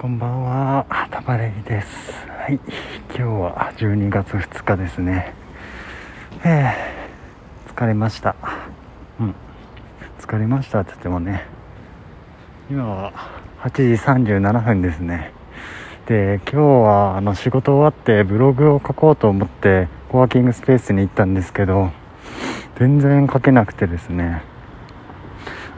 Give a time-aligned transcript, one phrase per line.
[0.00, 2.26] こんばんは、タバレイです。
[2.26, 2.54] はい、
[3.14, 5.34] 今日は12月2日ですね。
[6.42, 8.34] えー、疲れました。
[9.20, 9.34] うん、
[10.18, 11.44] 疲れましたって言ってもね、
[12.70, 13.12] 今は
[13.58, 15.34] 8時37分ですね。
[16.06, 21.90] で、今日はあの仕事終わってブログを書こうと思ってコワーキングスペースに行ったんですけど、
[22.78, 24.44] 全然書けなくてですね。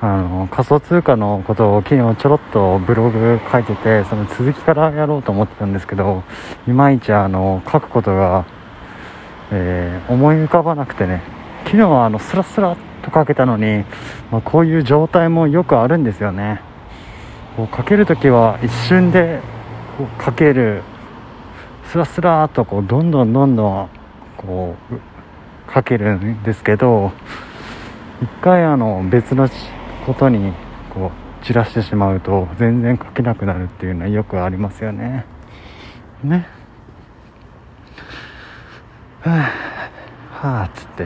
[0.05, 6.25] あの仮想通貨のことを昨日ちょろっとブログ書いててその続きからやろうと思ってたんですけど
[6.67, 8.45] いまいちあの書くことが、
[9.53, 11.23] えー、思い浮かばなくてね。
[11.67, 13.85] 昨日はあのスラスラっと書けたのに、
[14.33, 16.61] まあ、こういう状態もよくあるんですよね。
[17.57, 19.41] こう書けるときは一瞬で
[19.97, 20.83] こう書ける
[21.85, 23.89] スラスラっとこうどんどんどんどん
[24.37, 27.13] こう書けるんですけど
[28.21, 29.49] 一回あの別の
[30.07, 30.53] ことに
[30.93, 35.25] こう散らしてしまうと全然書けなくなるっていうのはよくありますよね。
[36.23, 36.47] ね。
[39.21, 39.51] は
[40.33, 41.05] あ、はあ、つって。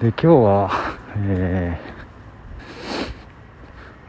[0.00, 0.70] で、今日は、
[1.16, 1.80] え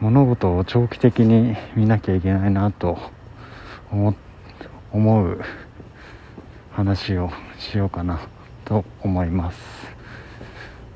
[0.00, 2.98] ー、物事を長期的に見なきゃいけないなと
[3.90, 4.14] 思
[4.92, 5.40] 思う
[6.72, 8.20] 話をしようかな
[8.64, 9.75] と思います。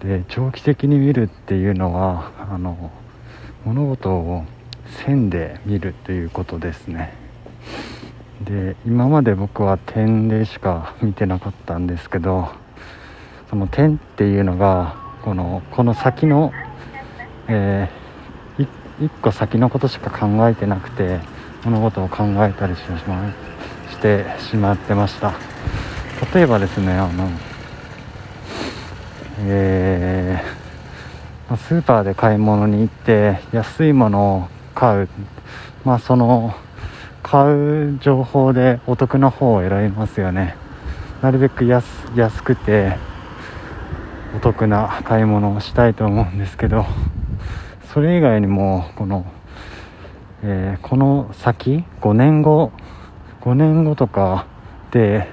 [0.03, 2.91] で長期的に見るっていうのはあの
[3.65, 4.45] 物事を
[5.05, 7.13] 線で見るということですね。
[8.43, 12.49] で今まで僕は点でしか見てなかったんですけど
[13.51, 16.51] その点っていうのがこのこの先の、
[17.49, 18.67] えー、
[19.05, 21.21] 1個先のことしか考えてなくて
[21.65, 22.99] 物事を考えたりしま
[23.91, 25.35] してしまってました。
[26.35, 27.29] 例えばですねあの
[29.43, 35.09] えー、スーパーで買い物に行って安いものを買う、
[35.85, 36.55] まあ、その
[37.23, 40.57] 買う情報でお得な方を選びますよね。
[41.23, 41.85] なるべく安
[42.43, 42.97] くて
[44.35, 46.87] お得な買い物をしたいと思うんですけど
[47.93, 49.27] それ以外にもこの、
[50.43, 52.73] えー、この先？5年後
[53.43, 54.47] ？5年後とか
[54.93, 55.29] で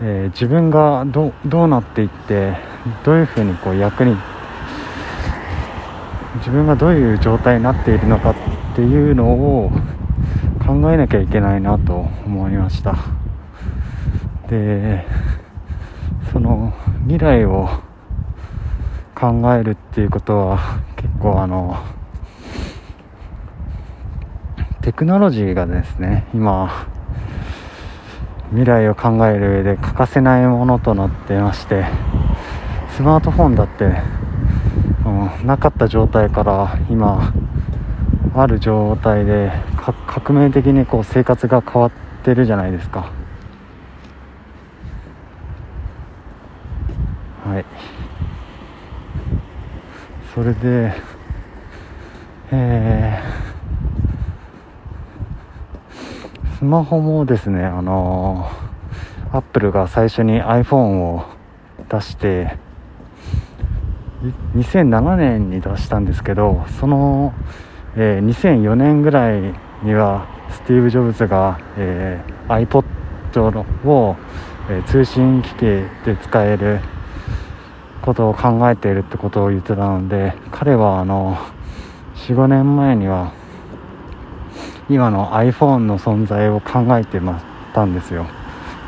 [0.00, 2.56] えー、自分がどどうなっていって
[3.04, 4.16] どういうふうにこう役に
[6.36, 8.34] 自分がどういう状態になっているのかっ
[8.74, 9.70] ていうのを
[10.66, 12.96] 考えなきゃいけないなと思いました。
[14.48, 15.06] で
[16.32, 16.72] その
[17.02, 17.68] 未来を
[19.14, 21.76] 考えるっていうことは結構あの
[24.82, 26.88] テクノロジーがですね今
[28.50, 31.84] 未来を考える上で欠かせないものとなってまして
[32.96, 33.84] スマートフォンだって、
[35.04, 37.32] うん、なかった状態から今
[38.34, 39.52] ある状態で
[40.06, 41.92] 革命的にこう生活が変わっ
[42.24, 43.12] てるじゃないですか。
[47.44, 47.64] はい。
[50.34, 50.92] それで
[52.50, 53.43] えー
[56.64, 61.26] スマホもですね、あのー、アップルが最初に iPhone を
[61.90, 62.56] 出して、
[64.56, 67.34] 2007年に出したんですけど、その、
[67.96, 69.42] えー、2004年ぐらい
[69.82, 74.16] には、スティーブ・ジョブズが、えー、iPod を、
[74.70, 76.80] えー、通信機器で使える
[78.00, 81.36] ことを考えているってことを言ってたので、彼はあの、
[82.14, 83.34] 4、5年前には、
[84.90, 88.26] 今の iPhone の存在を考えてましたんですよ。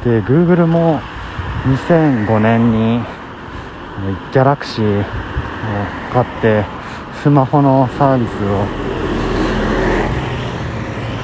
[0.04, 1.00] で Google も
[1.64, 3.00] 2005年に
[4.32, 5.04] Galaxy を
[6.12, 6.64] 買って
[7.22, 8.86] スマホのサービスを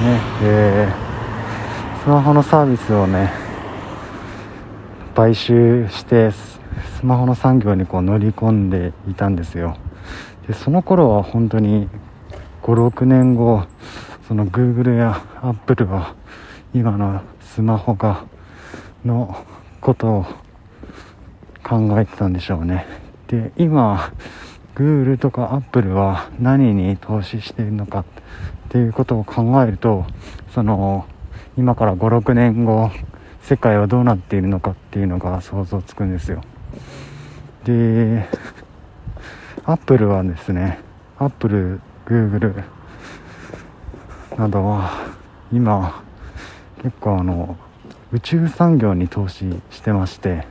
[0.03, 3.31] ねえー、スマホのサービスをね
[5.15, 6.59] 買収してス
[7.03, 9.77] マホの産業にこう乗り込んでいたんですよ。
[10.47, 11.87] でその頃は本当に
[12.63, 13.63] 56年後
[14.27, 16.15] その Google や Apple は
[16.73, 18.25] 今のスマホが
[19.05, 19.45] の
[19.81, 20.25] ことを
[21.63, 22.85] 考えてたんでしょうね。
[23.27, 24.11] で今
[24.75, 28.05] Google とか Apple は何に投資しているのかっ
[28.69, 30.05] ていうことを考えると
[30.53, 31.05] その
[31.57, 32.91] 今から56年後
[33.41, 36.41] 世界はどうなっているのかっていうのが想像つくんですよ。
[37.65, 38.27] で
[39.65, 40.79] Apple はですね
[41.19, 42.63] Apple、Google
[44.37, 44.91] などは
[45.51, 46.03] 今
[46.81, 47.55] 結構あの
[48.11, 50.47] 宇宙産業に投資してまして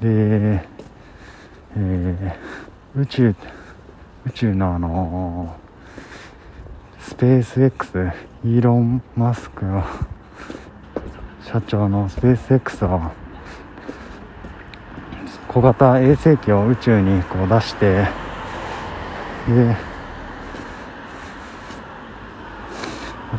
[0.00, 0.64] で、
[1.76, 3.34] えー、宇宙
[4.26, 5.56] 宇宙のあの
[7.00, 7.92] スペース X
[8.44, 9.64] イーロン・マスク
[11.44, 13.12] 社長のスペース X は
[15.48, 18.06] 小型衛星機を宇宙にこう出して
[19.48, 19.76] でなん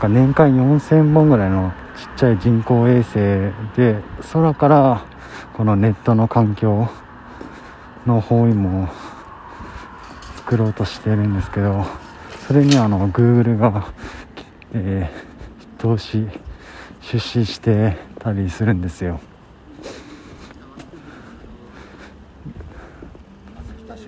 [0.02, 3.14] か年間4000本ぐらいのちっちゃい人工衛星
[3.78, 4.02] で
[4.34, 5.06] 空から
[5.54, 6.90] このネットの環境
[8.08, 8.88] の包囲網を
[10.38, 11.86] 作ろうとしてるんですけど
[12.48, 13.94] それにあの Google が、
[14.74, 16.28] えー、投資
[17.02, 19.20] 出資してたりするんですよ。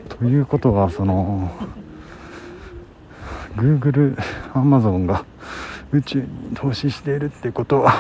[0.10, 1.52] ということはその
[3.58, 4.18] Google、
[4.54, 5.26] Amazon が
[5.94, 7.94] 宇宙に投資しているってことは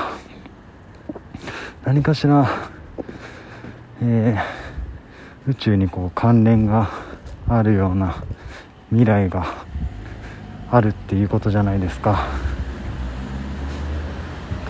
[1.85, 2.49] 何かしら、
[4.01, 6.89] えー、宇宙にこう関連が
[7.47, 8.15] あるような
[8.89, 9.45] 未来が
[10.71, 12.25] あるっていうことじゃないですか。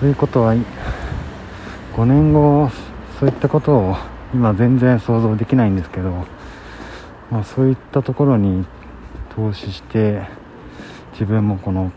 [0.02, 0.54] ということは
[1.96, 2.70] 5年後
[3.18, 3.96] そういったことを
[4.34, 6.26] 今全然想像できないんですけど、
[7.32, 8.66] まあ、そういったところに
[9.34, 10.24] 投資して
[11.14, 11.94] 自分もこの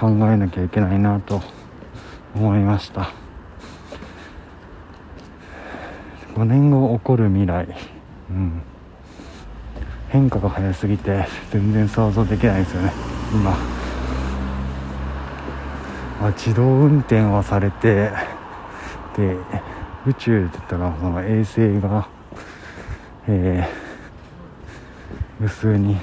[0.00, 1.42] 考えなきゃいけないなと
[2.34, 3.10] 思いました。
[6.34, 7.68] 5年後起こる未来、
[8.30, 8.62] うん、
[10.08, 12.92] 変化が早すぎて全然想像できないですよね。
[13.30, 13.56] 今、ま
[16.28, 18.10] あ、自動運転はされて
[19.18, 19.36] で
[20.06, 22.08] 宇宙って言ったらその衛星が、
[23.28, 25.98] えー、無数に